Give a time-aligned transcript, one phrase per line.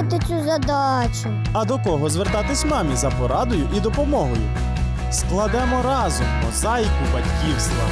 [0.00, 1.28] робити цю задачу?
[1.52, 4.42] А до кого звертатись мамі за порадою і допомогою?
[5.10, 7.84] Складемо разом мозаїку батьківства.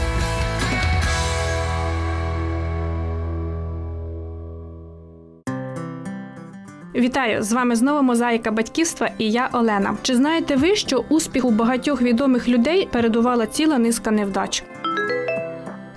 [6.95, 7.43] Вітаю!
[7.43, 9.97] З вами знову мозаїка батьківства і я Олена.
[10.03, 14.65] Чи знаєте ви, що успіху багатьох відомих людей передувала ціла низка невдач?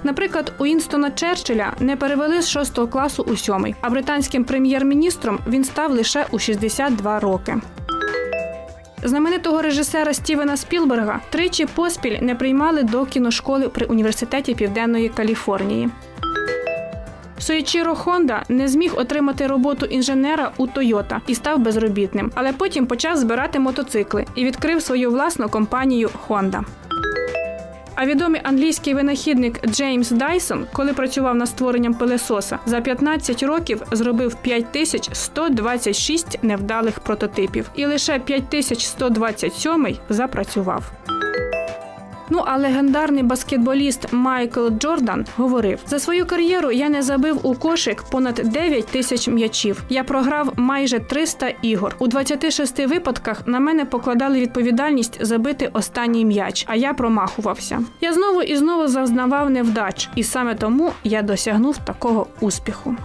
[0.03, 5.91] Наприклад, Уінстона Черчилля не перевели з 6 класу у 7, а британським прем'єр-міністром він став
[5.91, 7.57] лише у 62 роки.
[9.03, 15.89] Знаменитого режисера Стівена Спілберга тричі поспіль не приймали до кіношколи при університеті Південної Каліфорнії.
[17.39, 23.17] Соїчіро Хонда не зміг отримати роботу інженера у Тойота і став безробітним, але потім почав
[23.17, 26.63] збирати мотоцикли і відкрив свою власну компанію Honda.
[28.01, 34.35] А відомий англійський винахідник Джеймс Дайсон, коли працював над створенням пилесоса, за 15 років зробив
[34.35, 40.91] 5126 невдалих прототипів, і лише 5127 запрацював.
[42.33, 48.03] Ну а легендарний баскетболіст Майкл Джордан говорив: за свою кар'єру я не забив у кошик
[48.11, 49.83] понад 9 тисяч м'ячів.
[49.89, 51.95] Я програв майже 300 ігор.
[51.99, 57.79] У 26 випадках на мене покладали відповідальність забити останній м'яч, а я промахувався.
[58.01, 62.95] Я знову і знову зазнавав невдач, і саме тому я досягнув такого успіху.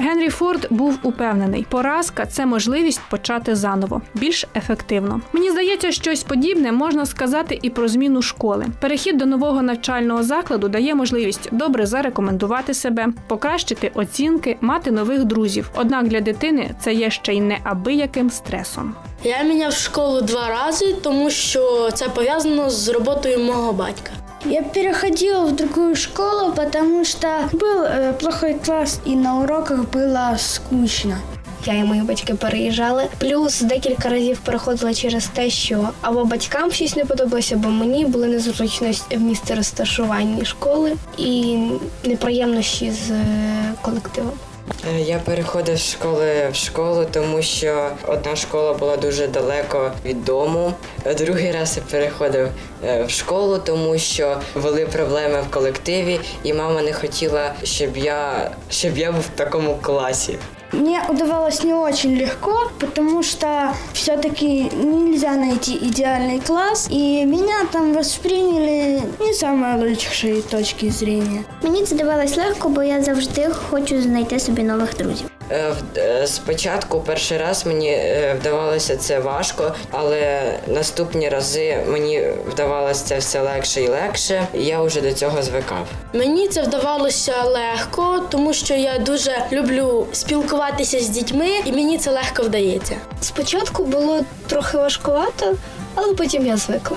[0.00, 5.20] Генрі Форд був упевнений, поразка це можливість почати заново, більш ефективно.
[5.32, 8.66] Мені здається, щось подібне можна сказати і про зміну школи.
[8.80, 15.70] Перехід до нового навчального закладу дає можливість добре зарекомендувати себе, покращити оцінки, мати нових друзів.
[15.74, 18.94] Однак для дитини це є ще й неабияким стресом.
[19.23, 24.11] Я міняв школу два рази, тому що це пов'язано з роботою мого батька.
[24.45, 30.37] Я переходила в другую школу, потому что был э, плохой класс, и на уроках было
[30.37, 31.17] скучно.
[31.65, 33.07] Я і мої батьки переїжджали.
[33.17, 38.27] Плюс декілька разів переходила через те, що або батькам щось не подобалося, або мені були
[38.27, 41.57] незручності в місці розташування школи і
[42.03, 43.23] неприємності з е,
[43.81, 44.33] колективом.
[44.88, 50.24] Е, Я переходив з школи в школу, тому що одна школа була дуже далеко від
[50.24, 50.72] дому.
[51.06, 52.48] Е, Другий раз я переходив
[52.84, 58.50] е, в школу, тому що були проблеми в колективі, і мама не хотіла, щоб я,
[58.70, 60.38] щоб я був в такому класі.
[60.72, 67.92] Мне удавалось не очень легко, потому что все-таки нельзя найти идеальный класс, и меня там
[67.92, 71.44] восприняли не самые лучшие точки зрения.
[71.62, 75.29] Мені це давалось легко, бо я завжди хочу знайти собі нових друзів.
[75.52, 82.22] Е, в- е, Спочатку перший раз мені е, вдавалося це важко, але наступні рази мені
[82.46, 84.46] вдавалося це все легше і легше.
[84.54, 85.86] І я вже до цього звикав.
[86.12, 92.10] Мені це вдавалося легко, тому що я дуже люблю спілкуватися з дітьми, і мені це
[92.10, 92.94] легко вдається.
[93.20, 95.54] Спочатку було трохи важкувато,
[95.94, 96.96] але потім я звикла.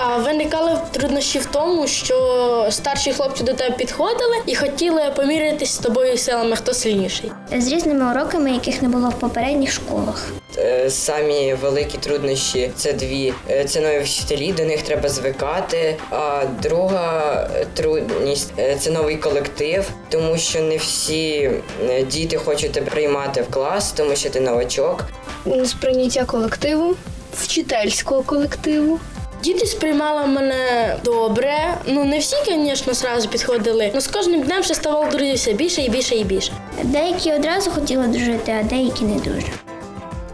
[0.00, 5.78] А виникали труднощі в тому, що старші хлопці до тебе підходили і хотіли помірятися з
[5.78, 7.32] тобою силами, хто сильніший.
[7.56, 10.28] З різними уроками, яких не було в попередніх школах.
[10.58, 13.34] Е, Самі великі труднощі це дві.
[13.68, 15.96] Це нові вчителі, до них треба звикати.
[16.10, 21.50] А друга трудність е, це новий колектив, тому що не всі
[21.88, 25.04] е, діти хочуть тебе приймати в клас, тому що ти новачок.
[25.64, 26.94] Сприйняття колективу,
[27.36, 29.00] вчительського колективу.
[29.42, 31.74] Діти сприймали мене добре.
[31.86, 33.90] Ну не всі, звісно, зразу підходили.
[33.92, 36.52] але з кожним днем ще ставало все більше і більше і більше.
[36.82, 39.67] Деякі одразу хотіли дружити, а деякі не дуже.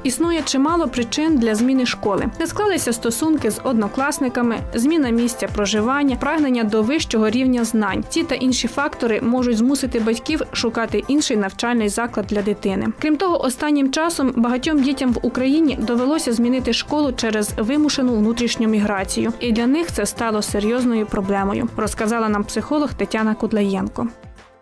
[0.04, 2.26] Існує чимало причин для зміни школи.
[2.40, 8.04] Не склалися стосунки з однокласниками, зміна місця проживання, прагнення до вищого рівня знань.
[8.08, 12.86] Ці та інші фактори можуть змусити батьків шукати інший навчальний заклад для дитини.
[12.98, 19.32] Крім того, останнім часом багатьом дітям в Україні довелося змінити школу через вимушену внутрішню міграцію,
[19.40, 24.08] і для них це стало серйозною проблемою, розказала нам психолог Тетяна Кудлаєнко.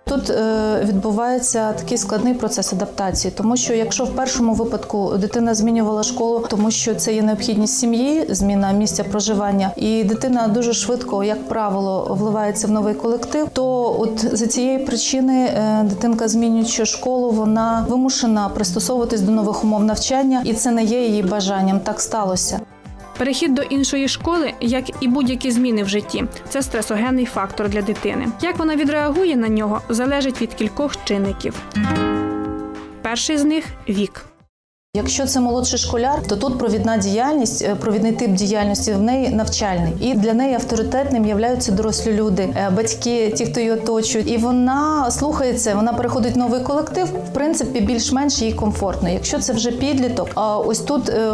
[0.05, 6.03] Тут е, відбувається такий складний процес адаптації, тому що якщо в першому випадку дитина змінювала
[6.03, 11.49] школу, тому що це є необхідність сім'ї, зміна місця проживання, і дитина дуже швидко, як
[11.49, 17.87] правило, вливається в новий колектив, то от за цієї причини е, дитинка, змінюючи школу, вона
[17.89, 21.81] вимушена пристосовуватись до нових умов навчання, і це не є її бажанням.
[21.81, 22.61] Так сталося.
[23.23, 28.29] Перехід до іншої школи, як і будь-які зміни в житті, це стресогенний фактор для дитини.
[28.41, 31.55] Як вона відреагує на нього, залежить від кількох чинників.
[33.03, 34.25] Перший з них вік.
[34.97, 39.93] Якщо це молодший школяр, то тут провідна діяльність, е, провідний тип діяльності в неї навчальний,
[40.01, 44.31] і для неї авторитетним являються дорослі люди, е, батьки, ті, хто її оточують.
[44.31, 47.07] І вона слухається, вона переходить в новий колектив.
[47.31, 49.09] В принципі, більш-менш їй комфортно.
[49.09, 51.33] Якщо це вже підліток, а ось тут е,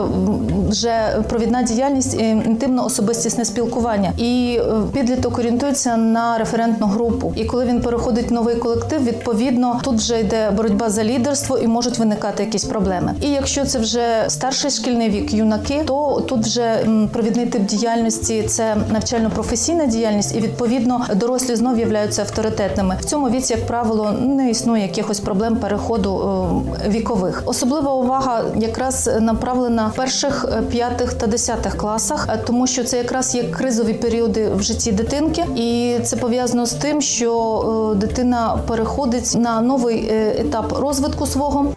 [0.69, 4.13] вже провідна діяльність е, інтимно-особистісне спілкування.
[4.19, 4.61] І
[4.93, 7.33] підліток орієнтується на референтну групу.
[7.37, 11.67] І коли він переходить в новий колектив, відповідно тут вже йде боротьба за лідерство і
[11.67, 13.15] можуть виникати якісь проблеми.
[13.21, 18.77] І якщо це вже старший шкільний вік, юнаки, то тут вже провідний тип діяльності це
[18.93, 22.97] навчально-професійна діяльність, і відповідно дорослі знов являються авторитетними.
[23.01, 26.31] В цьому віці, як правило, не існує якихось проблем переходу
[26.85, 27.43] е, вікових.
[27.47, 32.99] Особлива увага якраз направлена в перших, е, п'ятих та десятих класах, е, тому що це
[32.99, 39.35] якраз є кризові періоди в житті дитинки, і це пов'язано з тим, що дитина переходить
[39.39, 41.75] на новий етап розвитку свого.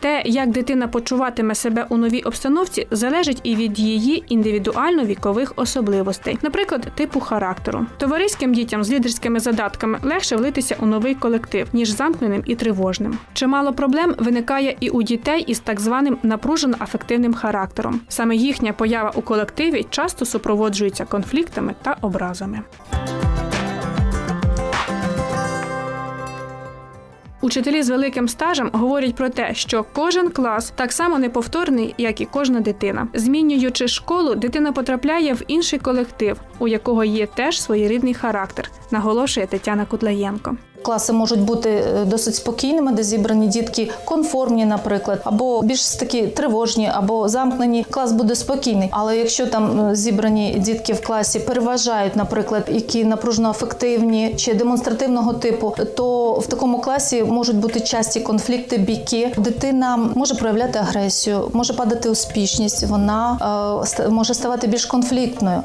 [0.00, 6.88] Те, як дитина почуватиме себе у новій обстановці, залежить і від її індивідуально-вікових особливостей, наприклад,
[6.94, 7.86] типу характеру.
[7.98, 13.18] Товариським дітям з лідерськими задатками легше влитися у новий колектив, ніж замкненим і тривожним.
[13.32, 18.00] Чимало проблем виникає і у дітей із так званим напружено-афективним характером.
[18.08, 22.60] Саме їхня поява у колективі часто супроводжується конфліктами та образами.
[27.42, 32.24] Учителі з великим стажем говорять про те, що кожен клас так само неповторний, як і
[32.24, 33.08] кожна дитина.
[33.14, 39.84] Змінюючи школу, дитина потрапляє в інший колектив, у якого є теж своєрідний характер, наголошує Тетяна
[39.84, 40.56] Кудлаєнко.
[40.82, 46.90] Класи можуть бути е, досить спокійними, де зібрані дітки конформні, наприклад, або більш такі тривожні,
[46.94, 47.86] або замкнені.
[47.90, 48.88] Клас буде спокійний.
[48.92, 55.74] Але якщо там е, зібрані дітки в класі переважають, наприклад, які напружно-афективні чи демонстративного типу,
[55.96, 59.32] то в такому класі можуть бути часті конфлікти, бійки.
[59.36, 65.62] Дитина може проявляти агресію, може падати успішність, вона е, може ставати більш конфліктною.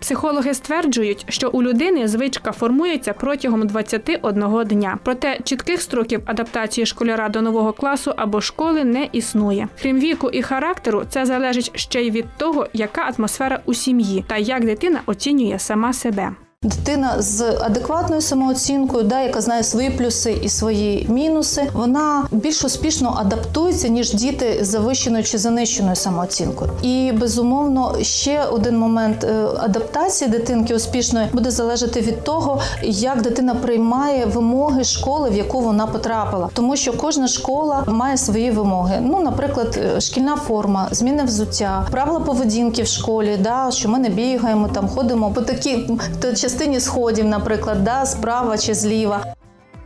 [0.00, 4.98] Психологи стверджують, що у людини звичка формується протягом 21 дня.
[5.02, 9.68] Проте чітких строків адаптації школяра до нового класу або школи не існує.
[9.82, 14.36] Крім віку і характеру, це залежить ще й від того, яка атмосфера у сім'ї та
[14.36, 16.32] як дитина оцінює сама себе.
[16.68, 23.14] Дитина з адекватною самооцінкою, да, яка знає свої плюси і свої мінуси, вона більш успішно
[23.20, 26.70] адаптується ніж діти з завищеною чи занищеною самооцінкою.
[26.82, 33.54] І безумовно, ще один момент е, адаптації дитинки успішної буде залежати від того, як дитина
[33.54, 38.98] приймає вимоги школи, в яку вона потрапила, тому що кожна школа має свої вимоги.
[39.02, 44.08] Ну, наприклад, е, шкільна форма, зміни взуття, правила поведінки в школі, да, що ми не
[44.08, 45.90] бігаємо, там ходимо по такій
[46.20, 49.24] т- частині сходів, наприклад, да, справа чи зліва.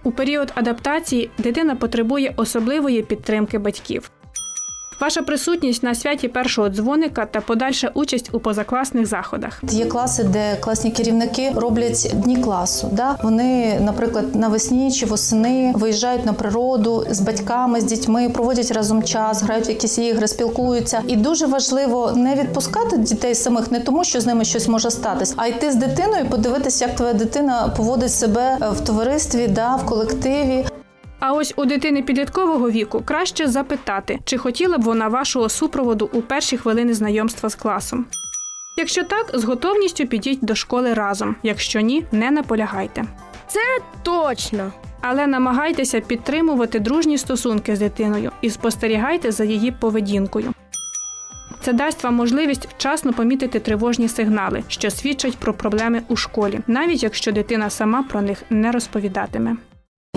[0.04, 4.10] У період адаптації дитина потребує особливої підтримки батьків.
[5.02, 9.62] Ваша присутність на святі першого дзвоника та подальша участь у позакласних заходах.
[9.70, 12.88] Є класи, де класні керівники роблять дні класу.
[12.92, 13.18] Да?
[13.22, 19.42] Вони, наприклад, навесні чи восени виїжджають на природу з батьками, з дітьми, проводять разом час,
[19.42, 21.02] грають в якісь ігри, спілкуються.
[21.06, 25.34] І дуже важливо не відпускати дітей самих не тому, що з ними щось може статись,
[25.36, 30.64] а йти з дитиною, подивитися, як твоя дитина поводить себе в товаристві, да, в колективі.
[31.24, 36.22] А ось у дитини підліткового віку краще запитати, чи хотіла б вона вашого супроводу у
[36.22, 38.06] перші хвилини знайомства з класом.
[38.76, 41.36] Якщо так, з готовністю підіть до школи разом.
[41.42, 43.04] Якщо ні, не наполягайте.
[43.46, 43.60] Це
[44.02, 44.72] Точно.
[45.00, 50.54] Але намагайтеся підтримувати дружні стосунки з дитиною і спостерігайте за її поведінкою.
[51.60, 57.02] Це дасть вам можливість вчасно помітити тривожні сигнали, що свідчать про проблеми у школі, навіть
[57.02, 59.56] якщо дитина сама про них не розповідатиме.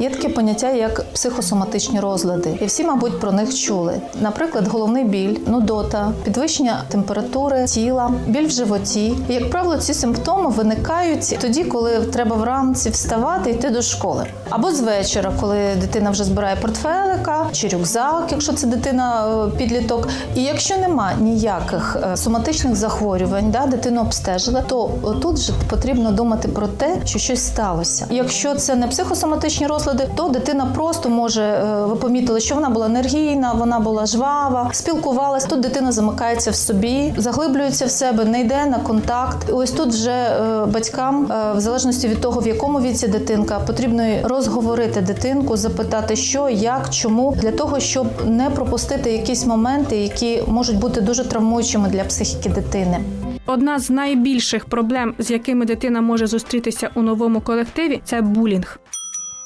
[0.02, 4.02] Є таке поняття як психосоматичні розлади, і всі, мабуть, про них чули.
[4.22, 9.16] Наприклад, головний біль, нудота, підвищення температури тіла, біль в животі.
[9.30, 14.26] І, як правило, ці симптоми виникають тоді, коли треба вранці вставати йти до школи.
[14.50, 20.08] Або з вечора, коли дитина вже збирає портфелика чи рюкзак, якщо це дитина е, підліток.
[20.36, 26.48] І якщо нема ніяких е, соматичних захворювань, да, дитину обстежили, то тут вже потрібно думати
[26.48, 28.06] про те, що щось сталося.
[28.10, 29.85] Якщо це не психосоматичні розлади,
[30.16, 35.46] то дитина просто може е, ви помітили, що вона була енергійна, вона була жвава, спілкувалась.
[35.46, 39.50] Тут дитина замикається в собі, заглиблюється в себе, не йде на контакт.
[39.50, 43.60] І ось тут вже е, батькам, е, в залежності від того, в якому віці дитинка,
[43.60, 50.44] потрібно розговорити дитинку, запитати, що, як, чому, для того, щоб не пропустити якісь моменти, які
[50.48, 53.00] можуть бути дуже травмуючими для психіки дитини.
[53.46, 58.80] Одна з найбільших проблем, з якими дитина може зустрітися у новому колективі, це булінг.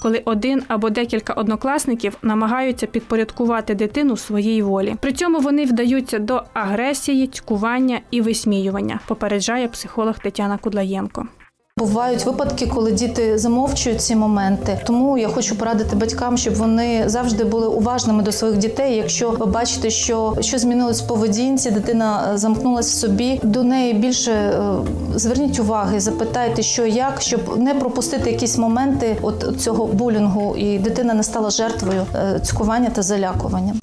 [0.02, 4.96] Коли один або декілька однокласників намагаються підпорядкувати дитину своїй волі.
[5.02, 11.28] При цьому вони вдаються до агресії, цькування і висміювання, попереджає психолог Тетяна Кудлаєнко.
[11.80, 14.80] Бувають випадки, коли діти замовчують ці моменти.
[14.86, 18.96] Тому я хочу порадити батькам, щоб вони завжди були уважними до своїх дітей.
[18.96, 23.94] Якщо ви бачите, що щось змінилось в поведінці, дитина е, замкнулась в собі, до неї
[23.94, 24.52] більше е,
[25.16, 31.14] зверніть уваги, запитайте, що як, щоб не пропустити якісь моменти от цього булінгу, і дитина
[31.14, 33.74] не стала жертвою е, цькування та залякування.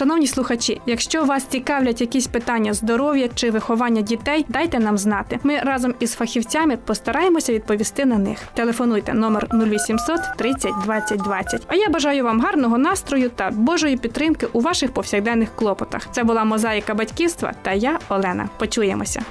[0.00, 5.38] Шановні слухачі, якщо вас цікавлять якісь питання здоров'я чи виховання дітей, дайте нам знати.
[5.42, 8.38] Ми разом із фахівцями постараємося відповісти на них.
[8.54, 11.62] Телефонуйте номер 0800 30 20 20.
[11.66, 16.08] А я бажаю вам гарного настрою та Божої підтримки у ваших повсякденних клопотах.
[16.12, 18.48] Це була мозаїка батьківства та я, Олена.
[18.58, 19.22] Почуємося.